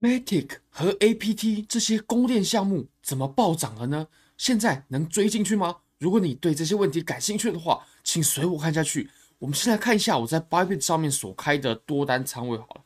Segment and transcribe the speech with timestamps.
[0.00, 4.06] Matic 和 APT 这些公链项目怎么暴涨了呢？
[4.36, 5.78] 现在能追进去吗？
[5.98, 9.10] 如果你对这些问题感兴趣的话，请随我看下去。
[9.40, 12.84] 我们先来看一下我在 Bybit 上面所开的多单仓位好了。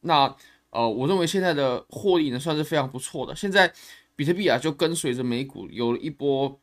[0.00, 0.36] 那
[0.70, 3.36] 呃，我认为现在的获利呢算是非常不错的。
[3.36, 3.72] 现在
[4.16, 6.60] 比特币啊就跟随着美股有了一波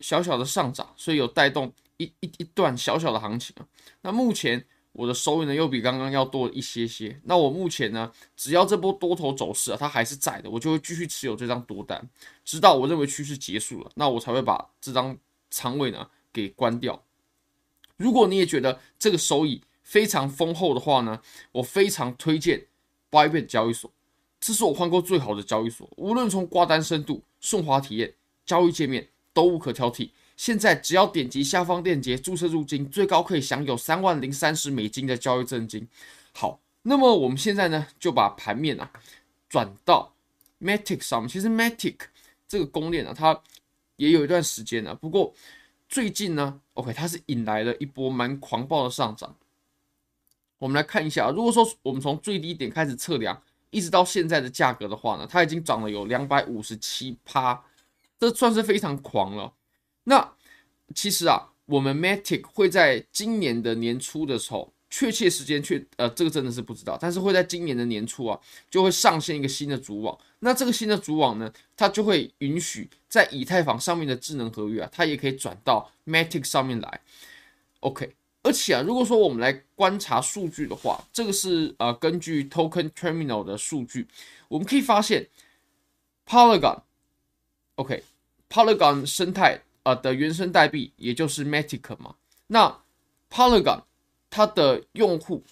[0.00, 3.56] 小小的上涨，所以有带动一一一段小小的行情。
[4.02, 4.66] 那目前。
[5.00, 7.18] 我的收益呢又比刚刚要多一些些。
[7.24, 12.06] 那我目前呢，只要这波多头走势啊，它还是在的，我就会继续持有这张多单，
[12.44, 15.16] 直到我认为趋势结束了，那我才会把这张
[15.50, 17.02] 仓位呢给关掉。
[17.96, 21.22] 如果你也觉得这个收益非常丰厚的话呢，
[21.52, 22.66] 我非常推荐
[23.10, 23.90] Bybit 交易所，
[24.38, 28.12] 这是我换过最好的交易所，无论从挂单深度、顺滑体验、
[28.44, 30.10] 交易界面都无可挑剔。
[30.40, 35.86] 现在只要点击下方链接注册入金，最高可以享有三万零三十美金的交易赠金。
[36.32, 38.90] 好，那么我们现在呢就把盘面啊
[39.50, 40.14] 转到
[40.58, 41.28] Matic 上面。
[41.28, 41.96] 其实 Matic
[42.48, 43.38] 这个公链啊，它
[43.96, 45.34] 也有一段时间了，不过
[45.90, 49.36] 最近呢，OK，它是引来了一波蛮狂暴的上涨。
[50.56, 57.62] 我们来看一下，如果说我们从最低点开始测量，一直到现在的价格的话呢，它已经涨了有两百五十七趴，
[58.18, 59.52] 这算是非常狂了。
[60.10, 60.32] 那
[60.92, 68.36] 其实啊，我们 Matic 会在今年的年初的时候，确切时间确呃，这个真的是不知道，但是会在今年的年初啊，
[68.68, 70.18] 就会上线一个新的主网。
[70.40, 77.00] 那这个新的主网呢，它就会允许在以太坊上面的智能合约啊，它也可以转到 Matic 上面来。
[77.78, 84.08] OK，而且啊，如果说我们来观察数据的话，这个是呃根据 Token Terminal 的数据，
[84.48, 85.28] 我们可以发现
[86.26, 89.62] Polygon，OK，Polygon 生态。
[89.82, 92.14] 呃的原生代币，也就是 Matic 嘛。
[92.48, 92.82] 那
[93.30, 93.82] Polygon
[94.28, 95.42] 它的用户，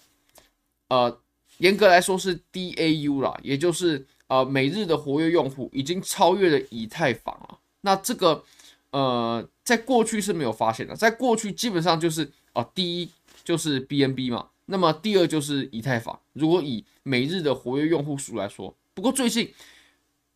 [0.89, 1.21] 呃，
[1.59, 7.59] 严格来说是 DAU 啦，也就是呃每日的活跃用户已经超越了以太坊了。
[7.81, 8.45] 那这个
[8.91, 13.11] 呃，在过去是没有发现的，在过去基本上就是啊、呃，第一
[13.45, 16.19] 就是 BNB 嘛，那么第二就是以太坊。
[16.33, 19.55] 如果以每日的活跃用户数来说，不过最近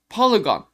[0.08, 0.66] Polygon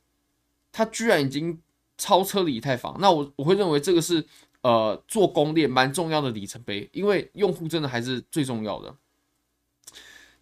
[0.71, 1.61] 它居然已经。
[1.98, 4.25] 超车了以太坊，那我我会认为这个是
[4.62, 8.94] 呃做公链蛮重要的里程碑，因为用户真的还是最重要的。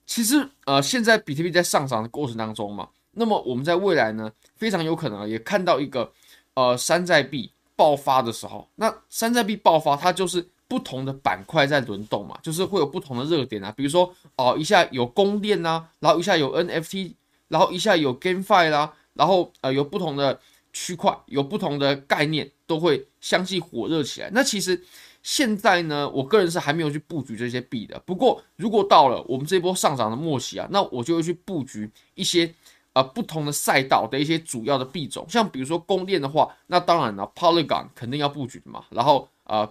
[0.05, 6.13] 其实呃现在比特币在上涨的过程当中嘛，那么我们在未来呢非常有可能也看到一个
[6.53, 17.15] 呃山寨币爆发的时候，那山寨币爆发它就是不同的板块在轮动嘛，就是会有不同的热点啊，比如说哦、一下有公链呐，然后一下有 NFT，
[17.49, 20.39] 然后一下有 GameFi 啦，然后呃有不同的。
[20.79, 24.29] 区块有不同的概念，都会相继火热起来。
[24.35, 24.85] 那其实
[25.23, 27.99] 现在呢，我个人是还没有去布局这些币的。
[28.01, 32.55] 不过，如果到了我们这波上涨的末期啊，那我就会去布局一些
[32.93, 35.25] 呃不同的赛道的一些主要的币种。
[35.31, 38.85] 像比如说公链的话，那当然了，Polygon 肯定要布局的嘛。
[38.91, 39.67] 然后呃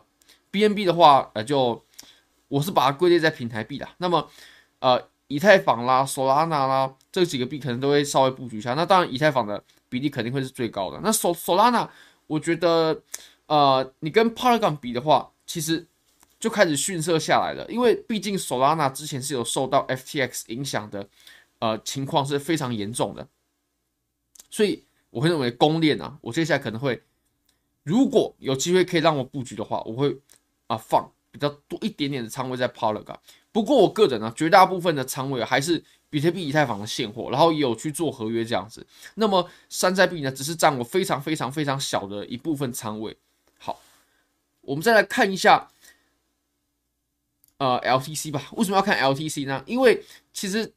[0.51, 1.83] ，BNB 的话，呃就
[2.47, 3.87] 我是把它归类在平台币的。
[3.99, 4.27] 那么
[4.79, 8.73] 呃，以太坊啦、Solana 啦这几个币可能都会稍微布局一下。
[8.73, 9.63] 那当然，以太坊的。
[9.95, 10.99] 比例肯定会是最高的。
[11.01, 11.87] 那 Sol Solana，
[12.27, 13.01] 我觉得，
[13.45, 15.87] 呃，你跟 Polygon 比的话，其实
[16.37, 17.65] 就开始逊色下来了。
[17.71, 21.07] 因为毕竟 Solana 之前是有受到 FTX 影响的，
[21.59, 23.25] 呃，情况是非常严重的。
[24.49, 27.01] 所以我会认为公链啊，我接下来可能会，
[27.83, 30.19] 如果有机会可以让我布局的话，我会
[30.67, 33.17] 啊放比较多一点点的仓位在 Polygon。
[33.51, 35.83] 不过我个人呢，绝大部分的仓位还是。
[36.07, 38.85] 比特币、以太坊的现货，然后也有去做合约这样子。
[39.15, 43.17] 那么山寨币呢，只是占我非常非常非常小的一部分仓位。
[43.57, 43.81] 好，
[44.61, 45.69] 我们再来看一下，
[47.57, 48.49] 呃，LTC 吧。
[48.53, 49.61] 为什么要看 LTC 呢？
[49.65, 50.71] 因为其实，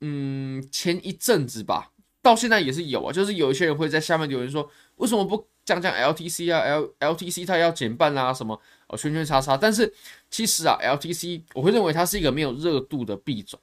[0.00, 6.58] 嗯，前一阵子吧，到现在也是有啊，就是有一些人会在下面留言说，为什么不讲讲 LTC 啊
[6.98, 9.56] ？L LTC 它要减半啊，什么哦，圈圈叉叉。
[9.56, 9.92] 但是
[10.28, 13.60] 其实啊，LTC 我会认为它是一个没有热度的币种。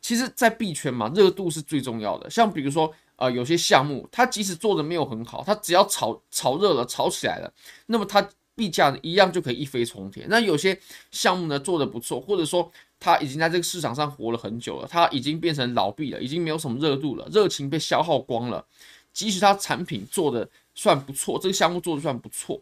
[0.00, 2.30] 其实，在币圈嘛，热度是最重要的。
[2.30, 7.52] 像比如说，呃，有些项目，它即使做的没有很好，它只要炒炒热了，炒起来了，
[7.86, 10.24] 那么它币价一样就可以一飞冲天。
[10.30, 10.78] 那有些
[11.10, 12.70] 项目呢做的不错，或者说
[13.00, 18.64] 它已经在这个市场上活了很久了，它已经变成老币了，已经没有什么热度了，热情被消耗光了。
[19.12, 20.48] 即使它产品做的
[20.80, 22.60] 算不错，这个项目做的算不错，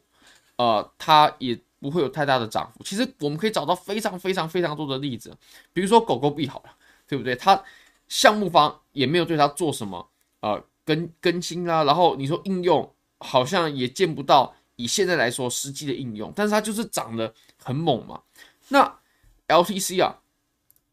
[0.57, 2.83] 呃，它也不会有太大的涨幅。
[2.83, 5.37] 其实我们可以找到非常非常非常多的例子，
[5.73, 6.75] 比如说狗狗币好了。
[7.11, 7.35] 对不对？
[7.35, 7.65] 它
[8.07, 10.07] 项目方也没有对它做什么
[10.41, 12.87] 呃更更新啊，然后你说应用
[13.17, 17.33] 好像也见不到，以现在来说实际的应用，但是它就是涨得
[17.65, 18.21] 很猛嘛。
[18.69, 18.99] 那
[19.47, 20.21] LTC 啊，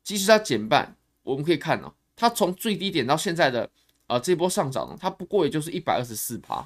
[0.03, 3.69] 即使它减半，我们可以看哦，它从最低点到现在的
[4.07, 6.65] 呃这波上涨呢，它不过也就是一百二十四趴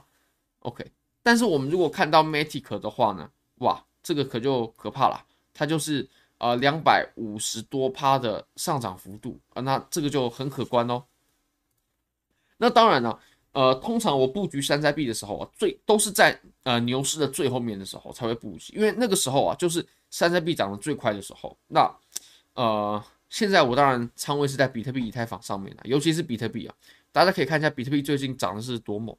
[0.59, 0.91] ，OK。
[1.21, 5.23] 但是我们如果看到 Matic 的话呢，哇，这个可就可怕了，
[5.53, 6.07] 它就是
[6.37, 11.03] 呃两百五十多趴的上涨幅度啊，那这个就很可观哦。
[12.57, 13.19] 那当然了，
[13.51, 21.55] 呃，通常我布局山寨币的时候啊，最都是在呃牛市的最后面的时候才会布局，因为那个时候啊，就是山寨币涨得最快的时候。
[21.67, 21.89] 那
[22.53, 26.75] 呃，现在我当然仓位是在比特币、以太坊上面的，尤其是比特币啊，
[27.11, 29.15] 大家可以看一下比特币最近涨的是多猛。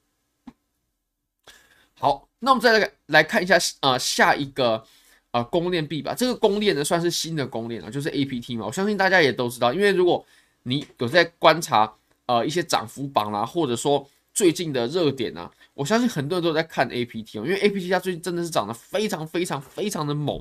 [2.01, 4.85] 好，那我们再来来看一下呃下一个
[5.31, 6.15] 呃公链币吧。
[6.15, 8.67] 这个公链呢算是新的公链啊，就是 APT 嘛。
[8.67, 10.27] 我相信大家也都知道，因为如果
[10.65, 11.95] 你有在观察。
[12.27, 20.41] 呃，一些涨幅榜啦，或者说最近的热点啊，我相信很多人都在看 APT 哦，因为 APT 它最近真的是涨得非常非常非常的猛。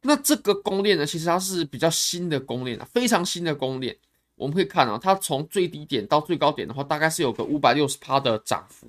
[0.00, 3.94] 那这个公链呢，其实它是比较新的公链啊，非常新的公链。
[4.36, 8.86] 我们可以看啊，它从最低点到最高点的话，大概是有个五百六十趴的涨幅。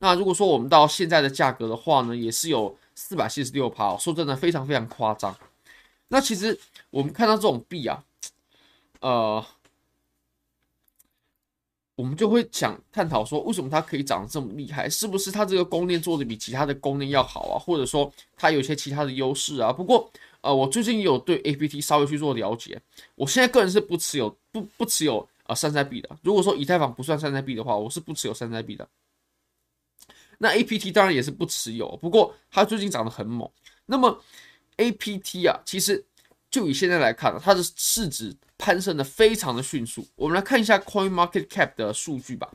[0.00, 5.34] 那如果说我们到现在的价格的话呢，也是有四百七十六趴，说真的非常非常夸张。
[6.08, 6.58] 那其实
[6.90, 8.02] 我们看到这种币啊，
[9.00, 9.46] 呃。
[11.96, 14.88] 我们就会想探讨说，为什么它可以涨得这么厉害？
[14.88, 17.58] 是不是它这个公链做的比其他的公链要好啊？
[17.58, 19.70] 或者说它有一些其他的优势啊？
[19.70, 20.10] 不过，
[20.40, 22.80] 呃，我最近有对 APT 稍微去做了解。
[23.16, 26.08] 我现在个人是不持有不不持有啊山寨币的。
[26.22, 28.88] 如果说以太坊不算山寨币的话，我是不持有山寨币的。
[30.42, 33.48] 那 APT 当然也是不持有，不过它最近涨得很猛。
[33.86, 34.22] 那么
[34.78, 36.04] APT 啊，其实
[36.50, 38.36] 就以现在来看，它的市值。
[38.62, 42.46] 攀升的非常的迅速，我们来看一下 Coin Market Cap 的数据吧。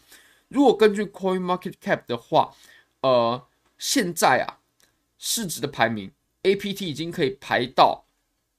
[0.49, 2.53] 如果根据 Coin Market Cap 的话，
[3.01, 3.43] 呃，
[3.79, 4.61] 现在啊，
[5.17, 6.11] 市值的排名
[6.43, 8.05] ，APT 已经可以排到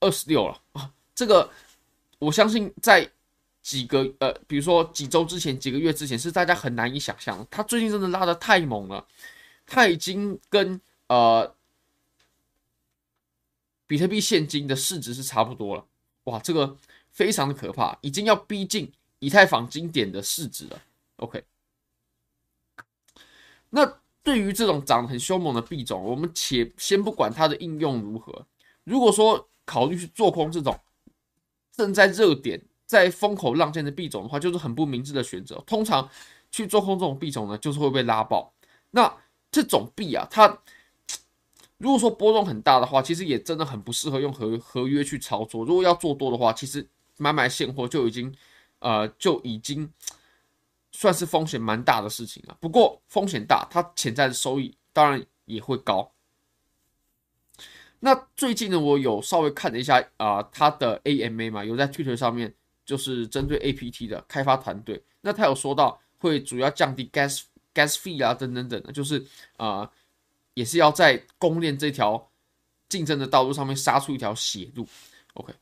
[0.01, 0.91] 二十六了啊。
[1.15, 1.49] 这个
[2.19, 3.09] 我相信在
[3.67, 7.45] 几个呃，比如说几周之前、几个月之前，是大家很难以想象。
[7.51, 9.05] 它最近真的拉的太猛了，
[9.67, 11.53] 它已经跟呃
[13.89, 15.85] 比特币现金的市值是差不多了。
[16.25, 16.77] 哇，这个。
[17.11, 20.83] 非常的可怕，已经要逼近以太坊经典的市值了。
[21.17, 21.43] OK，
[23.71, 28.47] 那对于这种涨得很凶猛的币种，我们且先不管它的应用如何。
[28.85, 30.79] 如果说考虑去做空这种
[31.73, 35.63] 正在热点、在风口浪尖的币种的话，就是很不明智的选择。
[35.67, 36.09] 通常
[36.51, 38.53] 去做空这种币种呢，就是会被拉爆。
[38.93, 39.13] 那
[39.51, 40.59] 这种币啊，它
[41.79, 45.65] 如果说波动很大的话，其实也真的很不适合用合合约去操作。
[45.65, 46.89] 如果要做多的话，其实。
[47.19, 48.31] 买买现货就已经，
[48.79, 49.91] 呃，就已经
[50.93, 52.55] 算是风险蛮大的事情了。
[52.61, 56.13] 不过风险大，它潜在的收益当然也会高。
[58.01, 62.55] 那最近呢，我有稍微看了一下啊，它的 AMA 嘛，有在 Twitter 上面
[62.87, 67.43] 就是针对 APT 的开发团队，那他有说到会主要降低 gas
[67.75, 69.23] gas fee 啊，等等等的，就是
[69.59, 69.91] 啊，
[70.55, 72.31] 也是要在公链这条
[72.89, 74.87] 竞争的道路上面杀出一条血路。
[75.35, 75.53] OK。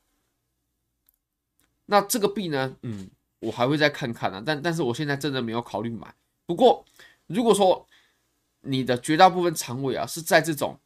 [1.87, 2.77] 那这个币呢？
[2.83, 3.11] 嗯，
[3.41, 4.43] 我还会再看看、啊。
[4.45, 6.15] 但但是我现在真的没有考虑买。
[6.47, 6.85] 不过，
[7.27, 7.87] 如果说
[8.61, 10.79] 你的绝大部分仓位啊是在这种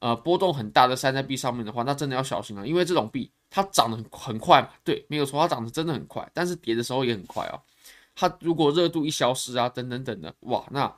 [0.00, 4.70] 呃波动很大的山寨币上面的话，那真的要小心了、因为这种币它涨得很很快嘛。
[4.84, 7.60] 对，没有错，它涨得真的很快，但是跌的时候也很快哦。
[8.14, 10.94] 它如果热度一消失啊，等等等等的，哇，那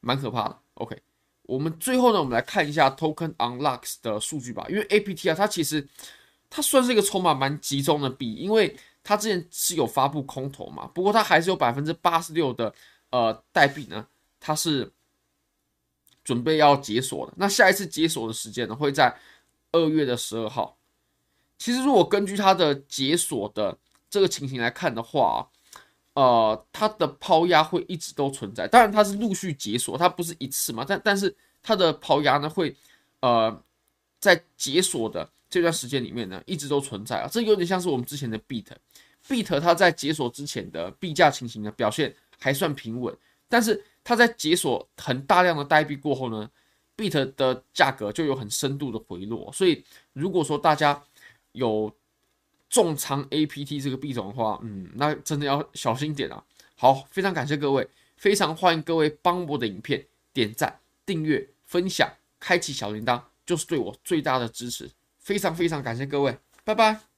[0.00, 0.58] 蛮可怕的。
[0.74, 1.00] OK，
[1.42, 4.66] 我们最后呢，我们来看一下 Token Unlocks 的数据吧。
[4.68, 5.88] 因为 APT 啊，它其实。
[6.54, 12.70] 它算是一个筹码蛮集中的币，因为它之前是有发布空投嘛，不过它还是有百分之八十六的
[13.08, 14.06] 呃代币呢，
[14.38, 14.92] 它是
[16.24, 17.32] 准备要解锁的。
[17.36, 19.14] 那下一次解锁的时间呢，会在
[19.72, 20.76] 二月的十二号。
[21.58, 23.76] 其实如果根据它的解锁的
[24.10, 25.48] 这个情形来看的话，
[26.14, 28.66] 呃，它的抛压会一直都存在。
[28.68, 32.76] 当然它是陆续解锁，它不是一次嘛，但但是它的抛压呢会
[33.20, 33.62] 呃
[34.18, 35.28] 在解锁的。
[35.52, 43.14] 这段时间里面呢，一直都存在啊，这有点像是我们之前的 Beat，Beat 它在解锁之前的币价情形呢，表现还算平稳，
[43.50, 46.50] 但是它在解锁很大量的代币过后呢
[46.96, 51.02] ，Beat 的价格就有很深度的回落，所以如果说大家
[51.52, 51.94] 有
[52.68, 56.42] 重仓 APT 这个币种的话，嗯，那真的要小心点啊。
[56.74, 64.90] 好，非常感谢各位，非常欢迎各位帮我的影片点赞、订阅、分享、开启小铃铛，就是对我最大的支持。
[65.18, 67.11] 非常非常感谢各位，拜拜。